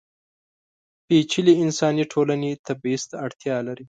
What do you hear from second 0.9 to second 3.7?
پېچلې انساني ټولنې تبعیض ته اړتیا